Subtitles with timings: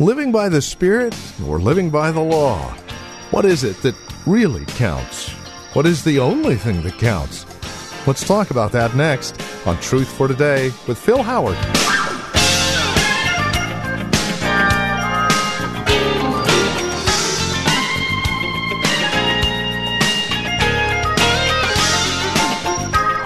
[0.00, 1.16] Living by the Spirit
[1.46, 2.76] or living by the law?
[3.30, 3.94] What is it that
[4.26, 5.28] really counts?
[5.72, 7.46] What is the only thing that counts?
[8.04, 11.54] Let's talk about that next on Truth for Today with Phil Howard.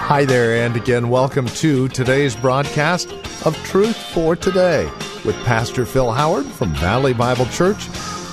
[0.04, 3.10] Hi there, and again, welcome to today's broadcast
[3.46, 4.86] of Truth for Today
[5.28, 7.86] with Pastor Phil Howard from Valley Bible Church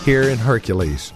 [0.05, 1.11] here in Hercules.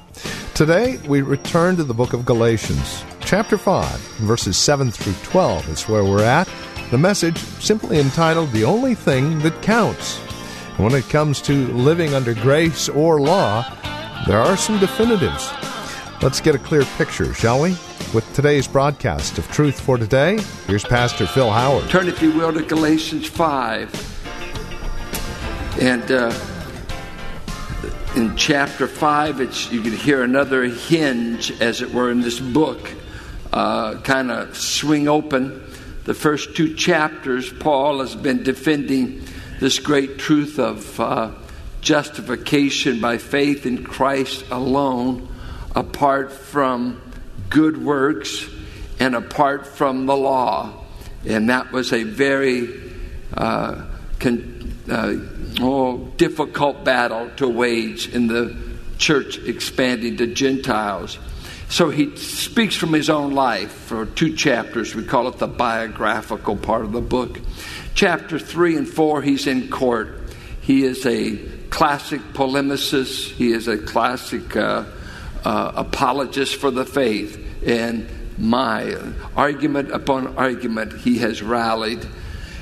[0.53, 5.87] Today, we return to the book of Galatians, chapter 5, verses 7 through 12 is
[5.87, 6.49] where we're at.
[6.91, 10.19] The message simply entitled The Only Thing That Counts.
[10.75, 13.63] And when it comes to living under grace or law,
[14.27, 15.49] there are some definitives.
[16.21, 17.69] Let's get a clear picture, shall we?
[18.13, 21.89] With today's broadcast of Truth for Today, here's Pastor Phil Howard.
[21.89, 24.08] Turn, if you will, to Galatians 5.
[25.79, 26.37] And uh,
[28.17, 32.91] in chapter 5, it's, you can hear another hinge, as it were, in this book
[33.53, 35.63] uh, kind of swing open.
[36.03, 39.23] The first two chapters, Paul has been defending
[39.61, 41.31] this great truth of uh,
[41.79, 45.33] justification by faith in Christ alone,
[45.77, 47.01] apart from
[47.49, 48.49] good works
[48.99, 50.83] and apart from the law.
[51.25, 52.91] And that was a very
[53.33, 53.85] uh,
[54.19, 55.15] con- uh,
[55.59, 58.55] oh, difficult battle to wage in the
[58.97, 61.17] church expanding to Gentiles.
[61.69, 64.95] So he speaks from his own life for two chapters.
[64.95, 67.39] We call it the biographical part of the book.
[67.93, 70.19] Chapter 3 and 4, he's in court.
[70.61, 71.37] He is a
[71.69, 74.85] classic polemicist, he is a classic uh,
[75.45, 77.37] uh, apologist for the faith.
[77.65, 78.95] And my
[79.35, 82.05] argument upon argument, he has rallied.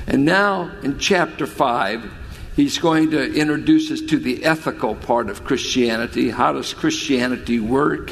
[0.06, 2.12] And now in chapter 5,
[2.57, 6.31] he's going to introduce us to the ethical part of Christianity.
[6.31, 8.12] How does Christianity work?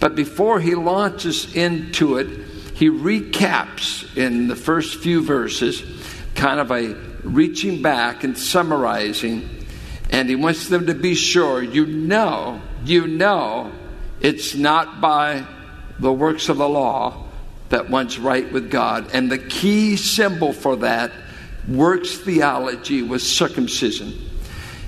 [0.00, 2.26] But before he launches into it,
[2.74, 5.82] he recaps in the first few verses,
[6.34, 9.66] kind of a reaching back and summarizing.
[10.10, 13.72] And he wants them to be sure you know, you know,
[14.20, 15.46] it's not by
[15.98, 17.24] the works of the law
[17.68, 19.10] that one's right with God.
[19.12, 21.12] And the key symbol for that
[21.68, 24.14] works theology was circumcision.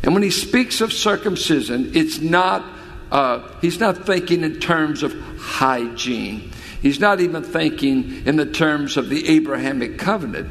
[0.02, 2.64] And when he speaks of circumcision, it's not,
[3.10, 6.52] uh, he's not thinking in terms of hygiene.
[6.80, 10.50] He's not even thinking in the terms of the Abrahamic covenant.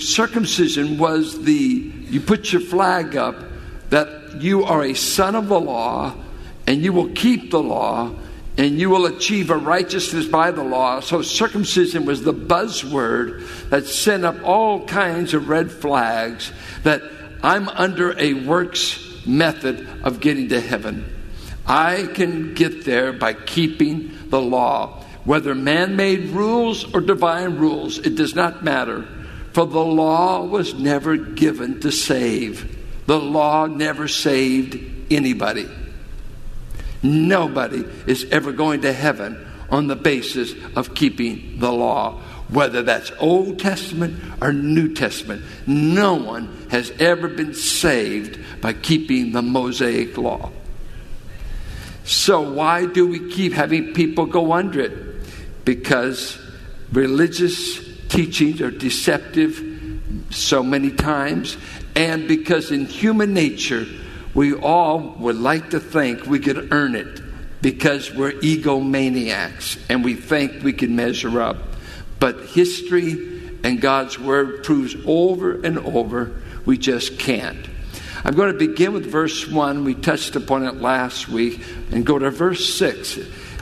[0.00, 3.36] Circumcision was the, you put your flag up
[3.90, 6.14] that you are a son of the law
[6.66, 8.14] and you will keep the law
[8.58, 10.98] and you will achieve a righteousness by the law.
[10.98, 16.52] So circumcision was the buzzword that sent up all kinds of red flags
[16.82, 17.00] that
[17.40, 21.14] I'm under a works method of getting to heaven.
[21.68, 25.04] I can get there by keeping the law.
[25.24, 29.06] Whether man made rules or divine rules, it does not matter.
[29.52, 32.76] For the law was never given to save,
[33.06, 35.68] the law never saved anybody.
[37.02, 43.12] Nobody is ever going to heaven on the basis of keeping the law, whether that's
[43.20, 45.44] Old Testament or New Testament.
[45.66, 50.50] No one has ever been saved by keeping the Mosaic law.
[52.04, 54.92] So, why do we keep having people go under it?
[55.66, 56.38] Because
[56.90, 59.62] religious teachings are deceptive
[60.30, 61.58] so many times,
[61.94, 63.86] and because in human nature,
[64.38, 67.20] we all would like to think we could earn it
[67.60, 71.56] because we're egomaniacs and we think we can measure up.
[72.20, 77.68] But history and God's Word proves over and over we just can't.
[78.22, 79.82] I'm going to begin with verse 1.
[79.82, 83.18] We touched upon it last week and go to verse 6.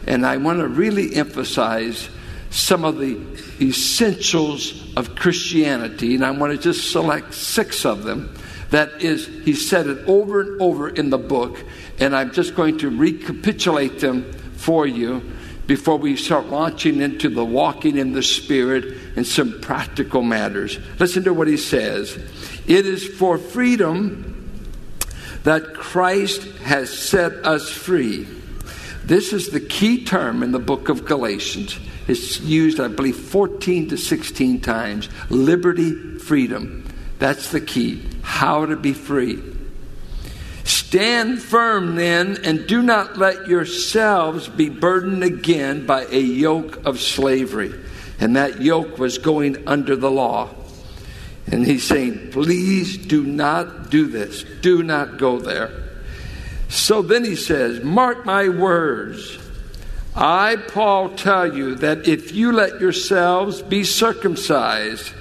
[0.06, 2.10] And I want to really emphasize
[2.50, 3.18] some of the
[3.62, 6.16] essentials of Christianity.
[6.16, 8.35] And I want to just select six of them
[8.70, 11.64] that is, he said it over and over in the book,
[11.98, 15.22] and I'm just going to recapitulate them for you
[15.66, 20.78] before we start launching into the walking in the Spirit and some practical matters.
[20.98, 22.16] Listen to what he says
[22.66, 24.32] It is for freedom
[25.44, 28.26] that Christ has set us free.
[29.04, 31.78] This is the key term in the book of Galatians.
[32.08, 35.08] It's used, I believe, 14 to 16 times.
[35.30, 36.84] Liberty, freedom.
[37.18, 38.02] That's the key.
[38.22, 39.42] How to be free.
[40.64, 47.00] Stand firm then, and do not let yourselves be burdened again by a yoke of
[47.00, 47.72] slavery.
[48.18, 50.50] And that yoke was going under the law.
[51.46, 54.44] And he's saying, please do not do this.
[54.60, 55.70] Do not go there.
[56.68, 59.38] So then he says, Mark my words.
[60.16, 65.12] I, Paul, tell you that if you let yourselves be circumcised,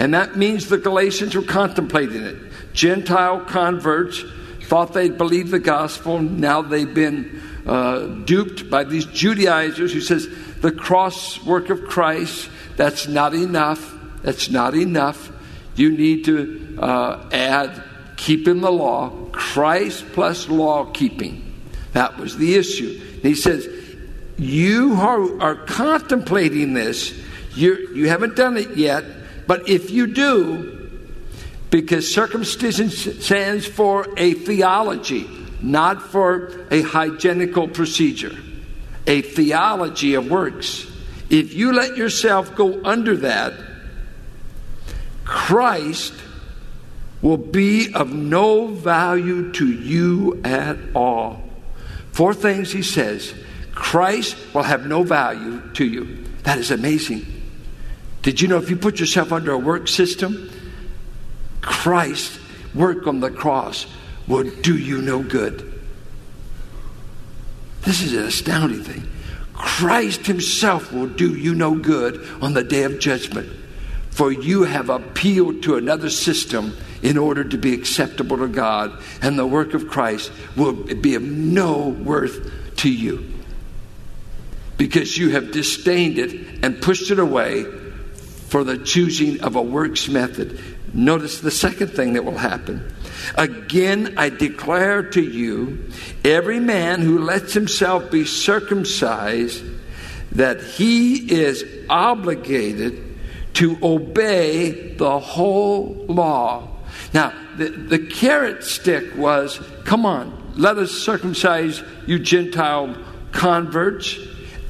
[0.00, 2.36] and that means the Galatians were contemplating it,
[2.72, 4.24] Gentile converts
[4.62, 6.18] thought they'd believed the gospel.
[6.18, 10.26] Now they've been uh, duped by these Judaizers who says
[10.62, 12.48] the cross work of Christ,
[12.78, 13.94] that's not enough.
[14.22, 15.30] That's not enough.
[15.74, 17.82] You need to uh, add
[18.16, 21.62] keeping the law, Christ plus law keeping.
[21.92, 22.98] That was the issue.
[23.16, 23.68] And he says,
[24.38, 27.22] You are, are contemplating this.
[27.54, 29.04] You, you haven't done it yet,
[29.50, 30.88] but if you do,
[31.70, 35.28] because circumcision stands for a theology,
[35.60, 38.38] not for a hygienical procedure,
[39.08, 40.88] a theology of works.
[41.30, 43.54] If you let yourself go under that,
[45.24, 46.14] Christ
[47.20, 51.42] will be of no value to you at all.
[52.12, 53.34] Four things he says
[53.74, 56.24] Christ will have no value to you.
[56.44, 57.39] That is amazing.
[58.22, 60.50] Did you know if you put yourself under a work system,
[61.60, 62.38] Christ's
[62.74, 63.86] work on the cross
[64.26, 65.66] will do you no good.
[67.82, 69.08] This is an astounding thing.
[69.54, 73.50] Christ Himself will do you no good on the day of judgment,
[74.10, 79.38] for you have appealed to another system in order to be acceptable to God, and
[79.38, 83.26] the work of Christ will be of no worth to you
[84.76, 87.66] because you have disdained it and pushed it away
[88.50, 90.60] for the choosing of a works method.
[90.92, 92.92] Notice the second thing that will happen.
[93.36, 95.88] Again, I declare to you
[96.24, 99.62] every man who lets himself be circumcised,
[100.32, 103.18] that he is obligated
[103.54, 106.68] to obey the whole law.
[107.14, 112.96] Now, the, the carrot stick was come on, let us circumcise you Gentile
[113.30, 114.18] converts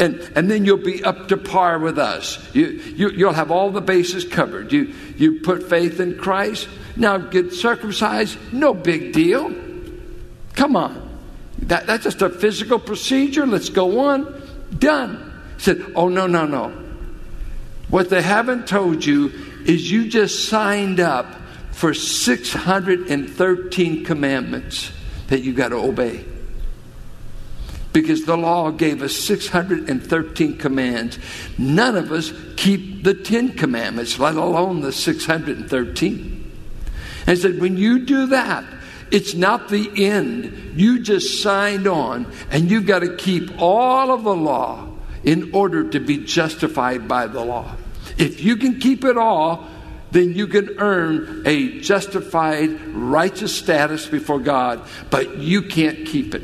[0.00, 2.43] and, and then you'll be up to par with us.
[2.55, 4.73] You, you, you'll have all the bases covered.
[4.73, 9.55] You, you put faith in Christ, now get circumcised, no big deal.
[10.55, 11.08] Come on.
[11.58, 13.47] That, that's just a physical procedure.
[13.47, 14.43] Let's go on.
[14.76, 15.43] Done.
[15.56, 16.70] He said, Oh, no, no, no.
[17.88, 19.31] What they haven't told you
[19.67, 21.26] is you just signed up
[21.73, 24.93] for 613 commandments
[25.26, 26.25] that you got to obey
[27.92, 31.19] because the law gave us 613 commands.
[31.58, 36.52] None of us keep the 10 commandments, let alone the 613.
[37.26, 38.64] And said, when you do that,
[39.10, 40.75] it's not the end.
[40.76, 44.87] You just signed on, and you've got to keep all of the law
[45.25, 47.75] in order to be justified by the law.
[48.16, 49.66] If you can keep it all,
[50.12, 56.42] then you can earn a justified, righteous status before God, but you can't keep it.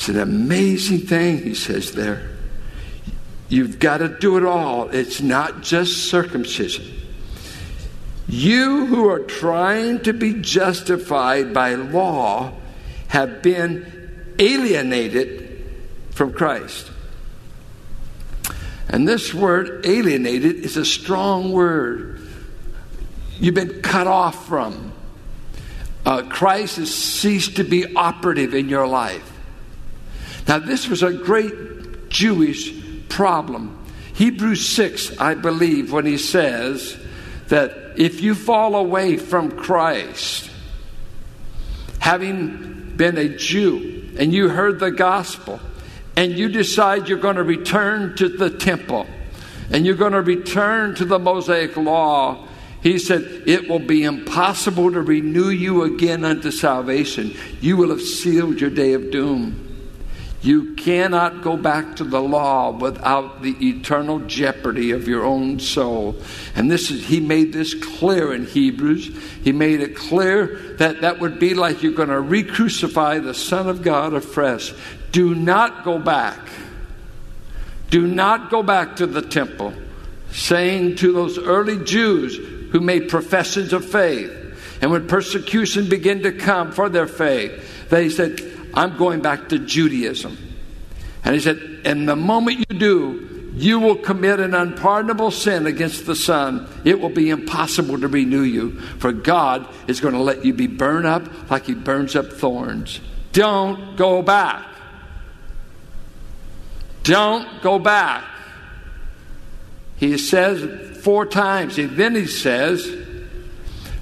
[0.00, 2.30] It's an amazing thing, he says there.
[3.50, 4.88] You've got to do it all.
[4.88, 6.86] It's not just circumcision.
[8.26, 12.54] You who are trying to be justified by law
[13.08, 15.70] have been alienated
[16.12, 16.90] from Christ.
[18.88, 22.26] And this word alienated is a strong word.
[23.38, 24.94] You've been cut off from.
[26.06, 29.29] Uh, Christ has ceased to be operative in your life.
[30.48, 32.72] Now, this was a great Jewish
[33.08, 33.76] problem.
[34.14, 36.98] Hebrews 6, I believe, when he says
[37.48, 40.50] that if you fall away from Christ,
[41.98, 45.60] having been a Jew, and you heard the gospel,
[46.16, 49.06] and you decide you're going to return to the temple,
[49.70, 52.46] and you're going to return to the Mosaic law,
[52.82, 57.34] he said, It will be impossible to renew you again unto salvation.
[57.60, 59.69] You will have sealed your day of doom.
[60.42, 66.16] You cannot go back to the law without the eternal jeopardy of your own soul.
[66.54, 69.10] And this is, he made this clear in Hebrews.
[69.44, 73.34] He made it clear that that would be like you're going to re crucify the
[73.34, 74.72] Son of God afresh.
[75.12, 76.38] Do not go back.
[77.90, 79.74] Do not go back to the temple,
[80.30, 82.36] saying to those early Jews
[82.70, 84.30] who made professions of faith,
[84.80, 88.40] And when persecution began to come for their faith, they said,
[88.74, 90.36] I'm going back to Judaism.
[91.24, 96.06] And he said, And the moment you do, you will commit an unpardonable sin against
[96.06, 96.68] the Son.
[96.84, 100.66] It will be impossible to renew you, for God is going to let you be
[100.66, 103.00] burned up like He burns up thorns.
[103.32, 104.66] Don't go back.
[107.02, 108.24] Don't go back.
[109.96, 112.90] He says four times, and then he says,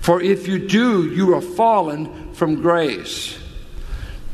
[0.00, 3.38] For if you do, you are fallen from grace.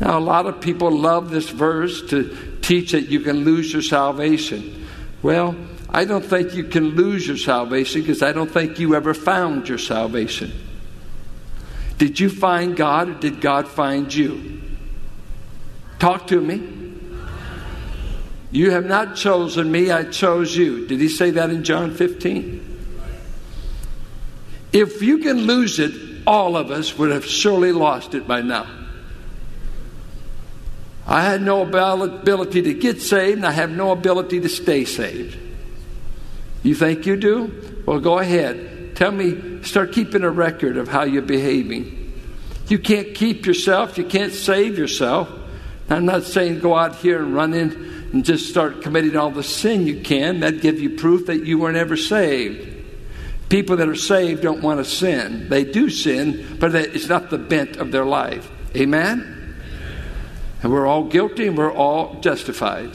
[0.00, 3.82] Now, a lot of people love this verse to teach that you can lose your
[3.82, 4.86] salvation.
[5.22, 5.56] Well,
[5.88, 9.68] I don't think you can lose your salvation because I don't think you ever found
[9.68, 10.52] your salvation.
[11.98, 14.60] Did you find God or did God find you?
[16.00, 16.82] Talk to me.
[18.50, 20.86] You have not chosen me, I chose you.
[20.86, 22.60] Did he say that in John 15?
[24.72, 25.92] If you can lose it,
[26.26, 28.66] all of us would have surely lost it by now.
[31.06, 35.36] I had no ability to get saved, and I have no ability to stay saved.
[36.62, 37.82] You think you do?
[37.84, 38.96] Well, go ahead.
[38.96, 42.12] Tell me, start keeping a record of how you're behaving.
[42.68, 45.28] You can't keep yourself, you can't save yourself.
[45.90, 47.72] I'm not saying go out here and run in
[48.12, 50.40] and just start committing all the sin you can.
[50.40, 52.70] That'd give you proof that you weren't ever saved.
[53.50, 55.50] People that are saved don't want to sin.
[55.50, 58.50] They do sin, but it's not the bent of their life.
[58.74, 59.33] Amen?
[60.64, 62.90] And we're all guilty and we're all justified.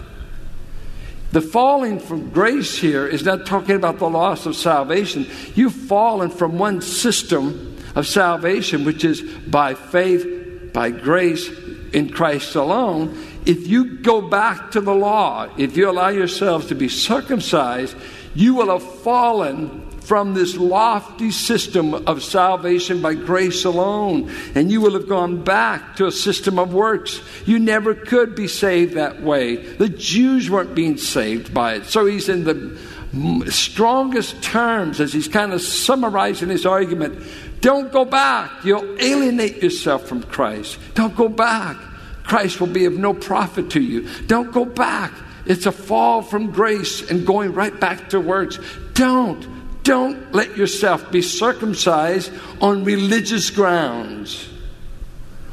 [1.31, 5.27] The falling from grace here is not talking about the loss of salvation.
[5.53, 11.47] You've fallen from one system of salvation, which is by faith, by grace
[11.93, 13.23] in Christ alone.
[13.45, 17.95] If you go back to the law, if you allow yourselves to be circumcised,
[18.33, 24.81] you will have fallen from this lofty system of salvation by grace alone, and you
[24.81, 27.21] will have gone back to a system of works.
[27.45, 29.57] You never could be saved that way.
[29.57, 31.85] The Jews weren't being saved by it.
[31.85, 37.23] So he's in the strongest terms as he's kind of summarizing his argument.
[37.61, 38.65] Don't go back.
[38.65, 40.79] You'll alienate yourself from Christ.
[40.95, 41.77] Don't go back.
[42.23, 44.09] Christ will be of no profit to you.
[44.25, 45.13] Don't go back.
[45.45, 48.57] It's a fall from grace and going right back to works.
[48.95, 49.58] Don't.
[49.83, 52.31] Don't let yourself be circumcised
[52.61, 54.49] on religious grounds.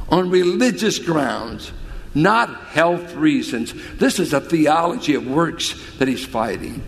[0.08, 1.72] On religious grounds,
[2.14, 3.74] not health reasons.
[3.96, 6.82] This is a theology of works that he's fighting.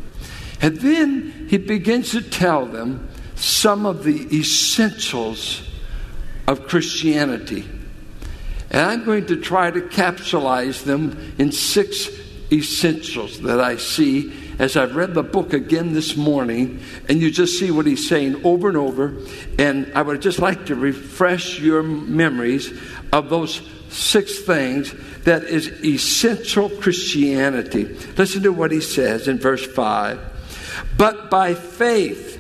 [0.61, 5.63] And then he begins to tell them some of the essentials
[6.47, 7.69] of Christianity.
[8.71, 12.09] And I'm going to try to capsulize them in six
[12.51, 17.59] essentials that I see as I've read the book again this morning, and you just
[17.59, 19.15] see what he's saying over and over.
[19.59, 22.73] And I would just like to refresh your memories
[23.13, 27.85] of those six things that is essential Christianity.
[28.17, 30.21] Listen to what he says in verse 5.
[30.97, 32.37] But by faith,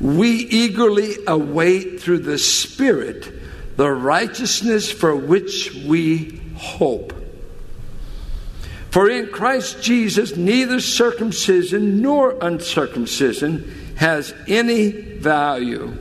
[0.00, 3.32] we eagerly await through the Spirit
[3.76, 7.19] the righteousness for which we hope.
[8.90, 15.96] For in Christ Jesus, neither circumcision nor uncircumcision has any value.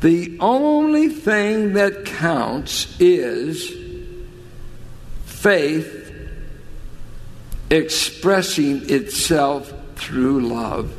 [0.00, 3.72] The only thing that counts is
[5.24, 5.98] faith
[7.70, 10.94] expressing itself through love.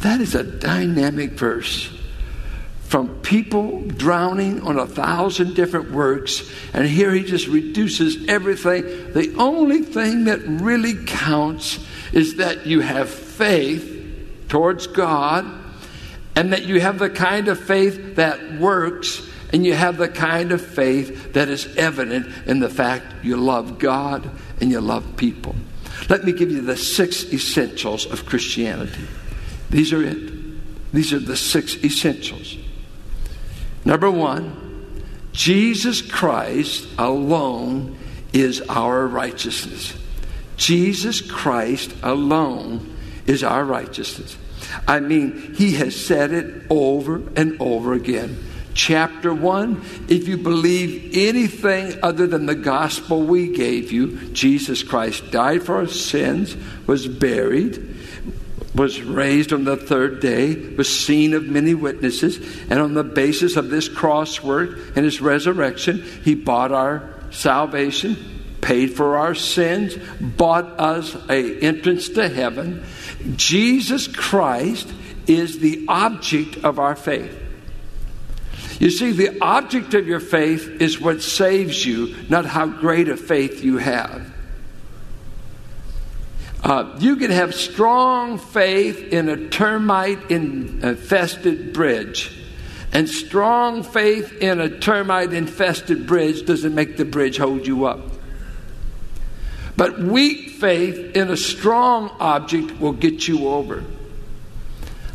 [0.00, 1.90] That is a dynamic verse
[2.90, 8.82] from people drowning on a thousand different works, and here he just reduces everything.
[9.12, 11.78] The only thing that really counts
[12.12, 15.46] is that you have faith towards God,
[16.34, 20.50] and that you have the kind of faith that works, and you have the kind
[20.50, 24.28] of faith that is evident in the fact you love God
[24.60, 25.54] and you love people.
[26.08, 29.06] Let me give you the six essentials of Christianity.
[29.70, 30.92] These are it.
[30.92, 32.56] These are the six essentials.
[33.90, 37.98] Number one, Jesus Christ alone
[38.32, 39.98] is our righteousness.
[40.56, 44.36] Jesus Christ alone is our righteousness.
[44.86, 48.38] I mean, he has said it over and over again.
[48.74, 55.32] Chapter 1 If you believe anything other than the gospel we gave you, Jesus Christ
[55.32, 56.56] died for our sins,
[56.86, 57.89] was buried,
[58.74, 62.38] was raised on the third day, was seen of many witnesses,
[62.70, 68.16] and on the basis of this cross work and his resurrection, he bought our salvation,
[68.60, 72.84] paid for our sins, bought us a entrance to heaven.
[73.36, 74.92] Jesus Christ
[75.26, 77.36] is the object of our faith.
[78.78, 83.16] You see, the object of your faith is what saves you, not how great a
[83.16, 84.32] faith you have.
[86.62, 92.36] Uh, you can have strong faith in a termite infested bridge,
[92.92, 98.00] and strong faith in a termite infested bridge doesn't make the bridge hold you up.
[99.76, 103.82] But weak faith in a strong object will get you over.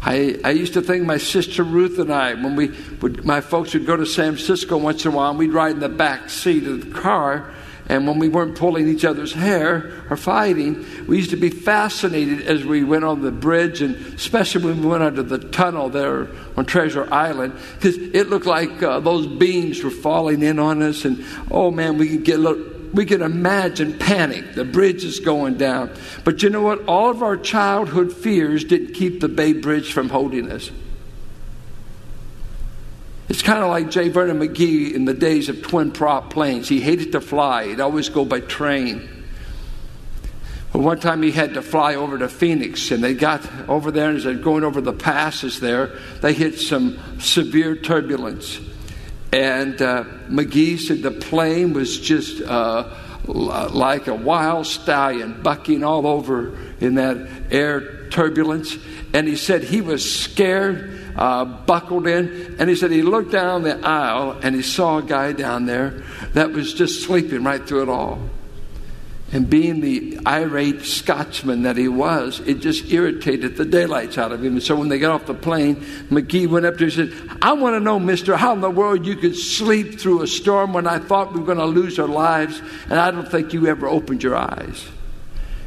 [0.02, 2.72] I, I used to think my sister Ruth and I, when we
[3.02, 5.74] would, my folks would go to San Francisco once in a while, and we'd ride
[5.74, 7.52] in the back seat of the car,
[7.88, 12.42] and when we weren't pulling each other's hair or fighting, we used to be fascinated
[12.48, 16.28] as we went on the bridge, and especially when we went under the tunnel there
[16.58, 21.06] on Treasure Island, because it looked like uh, those beams were falling in on us,
[21.06, 24.54] and oh man, we could get a little we can imagine panic.
[24.54, 25.92] The bridge is going down.
[26.24, 26.86] But you know what?
[26.86, 30.72] All of our childhood fears didn't keep the Bay Bridge from holding us.
[33.28, 34.10] It's kind of like J.
[34.10, 36.70] Vernon McGee in the days of twin prop planes.
[36.70, 39.10] He hated to fly, he'd always go by train.
[40.72, 44.10] But one time he had to fly over to Phoenix, and they got over there,
[44.10, 48.60] and as they're going over the passes there, they hit some severe turbulence.
[49.32, 52.94] And uh, McGee said the plane was just uh,
[53.26, 58.78] like a wild stallion bucking all over in that air turbulence.
[59.14, 62.56] And he said he was scared, uh, buckled in.
[62.60, 66.04] And he said he looked down the aisle and he saw a guy down there
[66.34, 68.20] that was just sleeping right through it all.
[69.32, 74.44] And being the irate Scotsman that he was, it just irritated the daylights out of
[74.44, 74.54] him.
[74.54, 75.78] And so when they got off the plane,
[76.10, 78.70] McGee went up to him and said, I want to know, mister, how in the
[78.70, 81.98] world you could sleep through a storm when I thought we were going to lose
[81.98, 84.88] our lives, and I don't think you ever opened your eyes.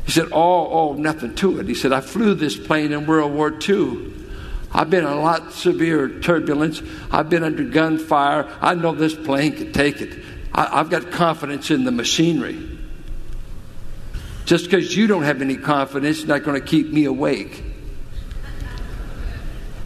[0.06, 1.66] He said, Oh, oh, nothing to it.
[1.66, 4.14] He said, I flew this plane in World War II.
[4.78, 6.80] I've been in a lot severe turbulence.
[7.10, 8.48] I've been under gunfire.
[8.60, 10.22] I know this plane can take it.
[10.54, 12.78] I, I've got confidence in the machinery.
[14.44, 17.64] Just because you don't have any confidence not going to keep me awake.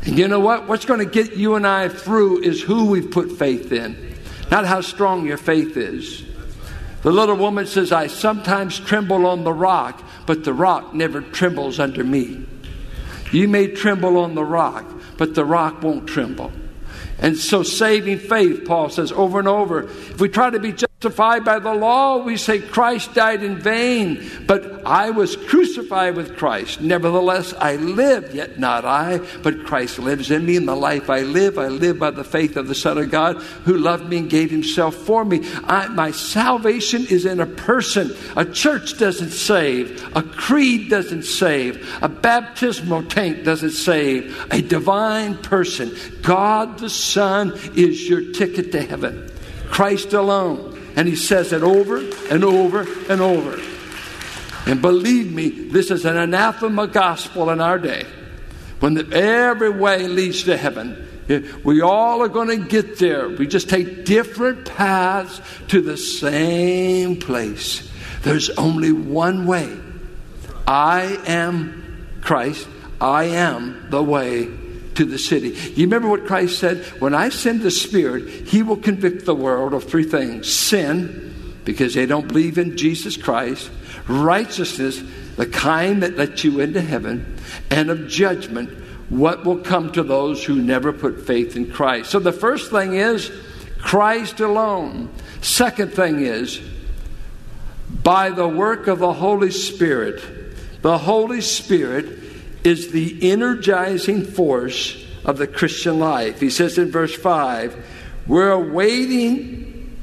[0.02, 0.68] And you know what?
[0.68, 4.14] What's going to get you and I through is who we've put faith in,
[4.50, 6.22] not how strong your faith is.
[7.00, 11.80] The little woman says, I sometimes tremble on the rock, but the rock never trembles
[11.80, 12.44] under me.
[13.32, 14.84] You may tremble on the rock,
[15.16, 16.52] but the rock won't tremble.
[17.18, 20.91] And so, saving faith, Paul says over and over, if we try to be just
[21.02, 24.30] justified by the law, we say Christ died in vain.
[24.46, 26.80] But I was crucified with Christ.
[26.80, 30.54] Nevertheless, I live, yet not I, but Christ lives in me.
[30.54, 33.38] In the life I live, I live by the faith of the Son of God
[33.64, 35.40] who loved me and gave himself for me.
[35.64, 38.14] I, my salvation is in a person.
[38.36, 44.46] A church doesn't save, a creed doesn't save, a baptismal tank doesn't save.
[44.52, 49.30] A divine person, God the Son, is your ticket to heaven.
[49.68, 50.71] Christ alone.
[50.96, 51.98] And he says it over
[52.30, 53.60] and over and over.
[54.66, 58.06] And believe me, this is an anathema gospel in our day.
[58.80, 63.28] When the, every way leads to heaven, eh, we all are going to get there.
[63.28, 67.90] We just take different paths to the same place.
[68.22, 69.76] There's only one way.
[70.66, 72.68] I am Christ.
[73.00, 74.48] I am the way
[74.94, 75.50] to the city.
[75.74, 76.84] You remember what Christ said?
[77.00, 81.94] When I send the Spirit, He will convict the world of three things sin, because
[81.94, 83.70] they don't believe in Jesus Christ,
[84.08, 85.02] righteousness,
[85.36, 87.38] the kind that lets you into heaven,
[87.70, 88.70] and of judgment,
[89.08, 92.10] what will come to those who never put faith in Christ.
[92.10, 93.30] So the first thing is
[93.78, 95.10] Christ alone.
[95.40, 96.60] Second thing is
[98.02, 100.82] by the work of the Holy Spirit.
[100.82, 102.21] The Holy Spirit
[102.64, 106.40] is the energizing force of the Christian life.
[106.40, 107.84] He says in verse 5,
[108.26, 110.00] we're waiting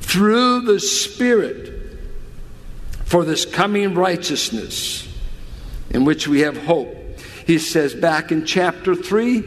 [0.00, 1.98] through the Spirit
[3.04, 5.08] for this coming righteousness
[5.90, 6.96] in which we have hope.
[7.46, 9.44] He says back in chapter 3,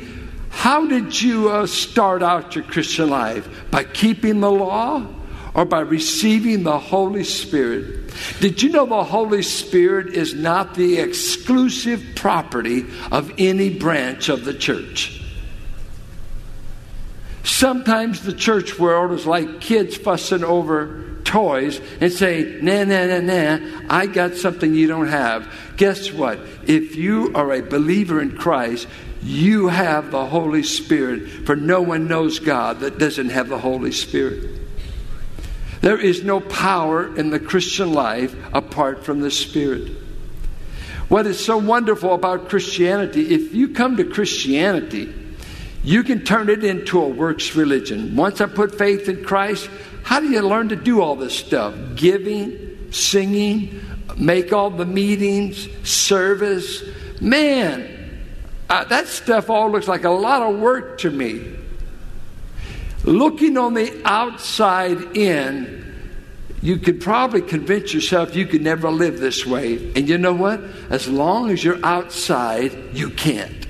[0.49, 3.47] how did you uh, start out your Christian life?
[3.71, 5.08] By keeping the law
[5.53, 8.11] or by receiving the Holy Spirit?
[8.39, 14.45] Did you know the Holy Spirit is not the exclusive property of any branch of
[14.45, 15.21] the church?
[17.43, 23.19] Sometimes the church world is like kids fussing over toys and say, nah, nah, nah,
[23.19, 25.51] nah, I got something you don't have.
[25.77, 26.39] Guess what?
[26.67, 28.87] If you are a believer in Christ,
[29.21, 33.91] you have the Holy Spirit, for no one knows God that doesn't have the Holy
[33.91, 34.52] Spirit.
[35.83, 39.91] There is no power in the Christian life apart from the Spirit.
[41.09, 45.13] What is so wonderful about Christianity, if you come to Christianity,
[45.83, 48.15] you can turn it into a works religion.
[48.15, 49.69] Once I put faith in Christ,
[50.03, 51.75] how do you learn to do all this stuff?
[51.95, 53.81] Giving, singing,
[54.15, 56.81] make all the meetings, service.
[57.19, 58.23] Man,
[58.69, 61.57] uh, that stuff all looks like a lot of work to me.
[63.03, 65.83] Looking on the outside in,
[66.61, 69.91] you could probably convince yourself you could never live this way.
[69.95, 70.61] And you know what?
[70.89, 73.67] As long as you're outside, you can't.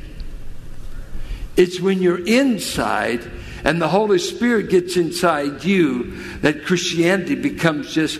[1.57, 3.29] It's when you're inside
[3.63, 8.19] and the Holy Spirit gets inside you that Christianity becomes just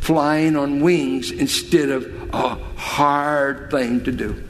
[0.00, 4.42] flying on wings instead of a hard thing to do.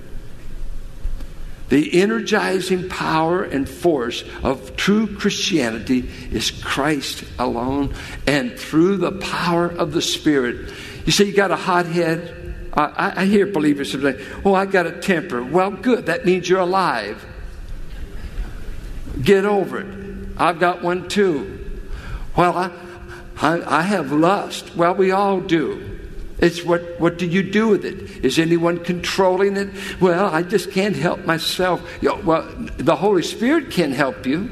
[1.72, 7.94] The energizing power and force of true Christianity is Christ alone
[8.26, 10.70] and through the power of the Spirit.
[11.06, 12.68] You say you got a hot head?
[12.74, 15.42] I, I hear believers say, Oh, I got a temper.
[15.42, 16.04] Well, good.
[16.04, 17.24] That means you're alive.
[19.22, 20.28] Get over it.
[20.36, 21.80] I've got one too.
[22.36, 22.70] Well, I,
[23.38, 24.76] I, I have lust.
[24.76, 25.91] Well, we all do.
[26.42, 28.24] It's what, what do you do with it?
[28.24, 29.68] Is anyone controlling it?
[30.00, 31.80] Well, I just can't help myself.
[32.02, 32.42] You know, well,
[32.78, 34.50] the Holy Spirit can help you.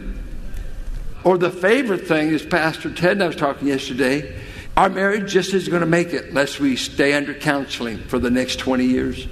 [1.24, 4.40] Or the favorite thing is Pastor Ted and I was talking yesterday.
[4.76, 8.30] Our marriage just isn't going to make it unless we stay under counseling for the
[8.30, 9.26] next 20 years.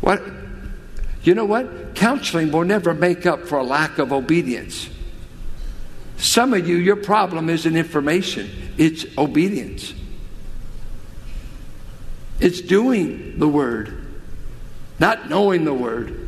[0.00, 0.22] What?
[1.22, 1.96] You know what?
[1.96, 4.88] Counseling will never make up for a lack of obedience.
[6.16, 9.92] Some of you, your problem isn't information, it's obedience.
[12.40, 14.06] It's doing the word,
[14.98, 16.24] not knowing the word.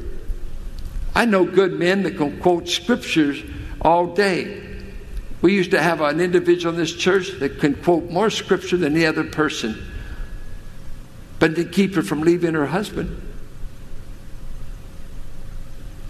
[1.15, 3.43] I know good men that can quote scriptures
[3.81, 4.67] all day.
[5.43, 8.95] We used to have an individual in this church that can quote more scripture than
[8.95, 9.83] any other person,
[11.39, 13.30] but to keep her from leaving her husband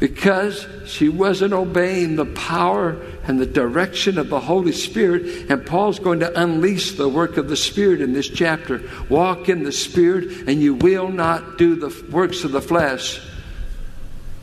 [0.01, 5.51] because she wasn't obeying the power and the direction of the Holy Spirit.
[5.51, 8.83] And Paul's going to unleash the work of the Spirit in this chapter.
[9.11, 13.21] Walk in the Spirit, and you will not do the works of the flesh.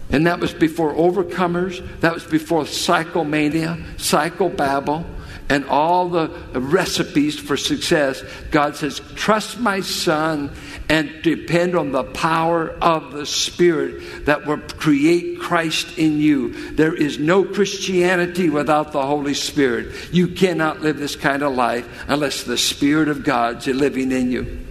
[0.10, 5.06] And that was before overcomers, that was before psychomania, psychobabble
[5.50, 10.52] and all the recipes for success, God says, trust my son
[10.90, 16.72] and depend on the power of the Spirit that will create Christ in you.
[16.74, 20.14] There is no Christianity without the Holy Spirit.
[20.14, 24.66] You cannot live this kind of life unless the Spirit of God's living in you.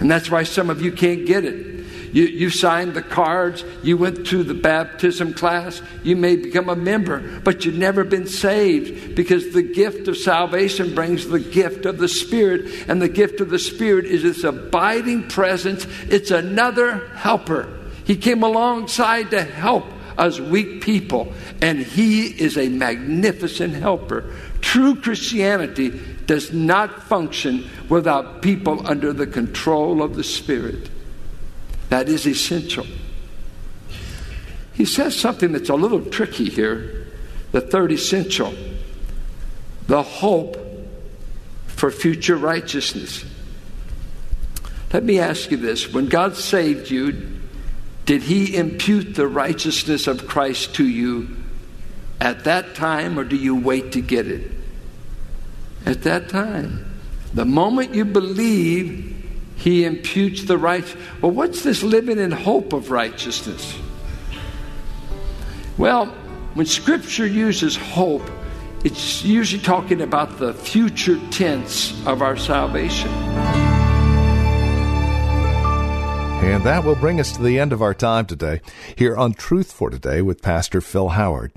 [0.00, 1.69] And that's why some of you can't get it.
[2.12, 6.76] You, you signed the cards, you went to the baptism class, you may become a
[6.76, 11.98] member, but you've never been saved because the gift of salvation brings the gift of
[11.98, 15.86] the Spirit, and the gift of the Spirit is this abiding presence.
[16.08, 17.68] It's another helper.
[18.04, 19.84] He came alongside to help
[20.18, 24.34] us weak people, and He is a magnificent helper.
[24.60, 30.90] True Christianity does not function without people under the control of the Spirit.
[31.90, 32.86] That is essential.
[34.72, 37.06] He says something that's a little tricky here
[37.52, 38.54] the third essential
[39.86, 40.56] the hope
[41.66, 43.24] for future righteousness.
[44.92, 47.40] Let me ask you this when God saved you,
[48.06, 51.36] did He impute the righteousness of Christ to you
[52.20, 54.52] at that time, or do you wait to get it?
[55.84, 56.86] At that time.
[57.34, 59.19] The moment you believe,
[59.60, 60.84] he imputes the right.
[61.20, 63.78] Well, what's this living in hope of righteousness?
[65.76, 66.06] Well,
[66.54, 68.28] when Scripture uses hope,
[68.84, 73.69] it's usually talking about the future tense of our salvation.
[76.42, 78.62] And that will bring us to the end of our time today
[78.96, 81.52] here on Truth for Today with Pastor Phil Howard.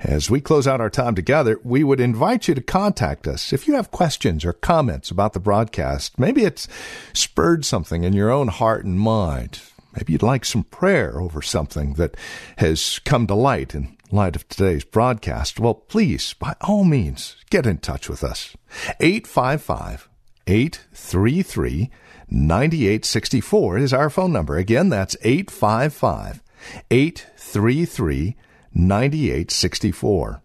[0.00, 3.68] As we close out our time together, we would invite you to contact us if
[3.68, 6.18] you have questions or comments about the broadcast.
[6.18, 6.66] Maybe it's
[7.12, 9.60] spurred something in your own heart and mind.
[9.94, 12.16] Maybe you'd like some prayer over something that
[12.56, 15.60] has come to light in light of today's broadcast.
[15.60, 18.56] Well, please, by all means, get in touch with us.
[19.00, 20.08] 855
[20.46, 21.90] 833
[22.28, 24.56] 9864 is our phone number.
[24.56, 26.42] Again, that's 855
[26.90, 28.36] 833
[28.72, 30.42] 9864.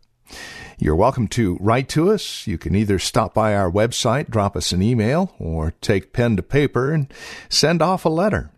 [0.77, 2.45] You're welcome to write to us.
[2.47, 6.43] You can either stop by our website, drop us an email, or take pen to
[6.43, 7.13] paper and
[7.49, 8.49] send off a letter.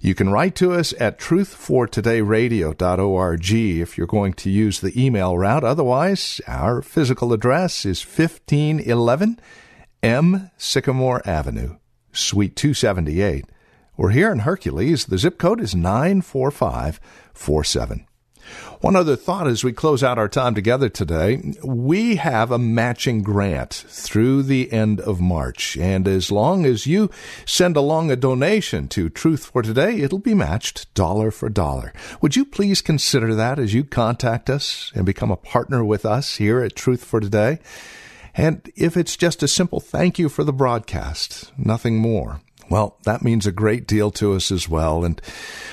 [0.00, 5.64] You can write to us at truthfortodayradio.org if you're going to use the email route.
[5.64, 9.38] Otherwise, our physical address is 1511
[10.02, 10.50] M.
[10.56, 11.76] Sycamore Avenue,
[12.12, 13.46] Suite 278.
[13.96, 15.06] We're here in Hercules.
[15.06, 18.06] The zip code is 94547.
[18.80, 23.22] One other thought as we close out our time together today, we have a matching
[23.22, 25.76] grant through the end of March.
[25.76, 27.10] And as long as you
[27.44, 31.92] send along a donation to Truth for Today, it'll be matched dollar for dollar.
[32.20, 36.36] Would you please consider that as you contact us and become a partner with us
[36.36, 37.58] here at Truth for Today?
[38.38, 43.24] And if it's just a simple thank you for the broadcast, nothing more, well, that
[43.24, 45.04] means a great deal to us as well.
[45.04, 45.20] And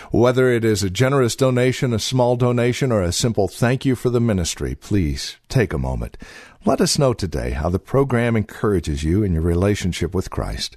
[0.10, 4.10] whether it is a generous donation, a small donation, or a simple thank you for
[4.10, 6.18] the ministry, please take a moment.
[6.66, 10.76] Let us know today how the program encourages you in your relationship with Christ.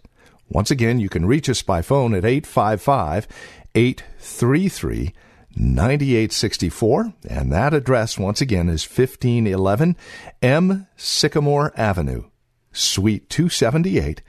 [0.51, 3.27] Once again, you can reach us by phone at 855
[3.75, 5.15] 833
[5.59, 9.97] 9864, and that address once again is 1511
[10.41, 12.27] M Sycamore Avenue,
[12.73, 14.23] Suite 278,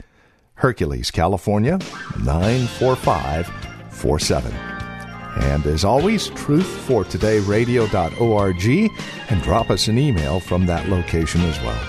[0.56, 1.78] Hercules, California
[2.24, 4.52] 94547.
[5.42, 8.92] And as always, truthfortodayradio.org
[9.30, 11.80] and drop us an email from that location as well.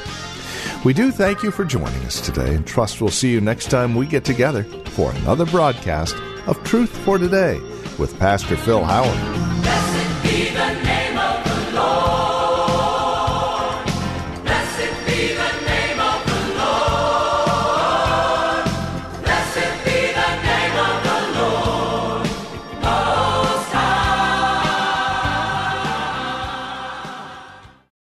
[0.84, 3.94] We do thank you for joining us today and trust we'll see you next time
[3.94, 6.14] we get together for another broadcast
[6.46, 7.58] of Truth for Today
[8.00, 9.79] with Pastor Phil Howard.